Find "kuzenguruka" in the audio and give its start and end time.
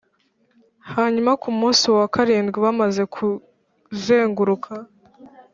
3.15-4.71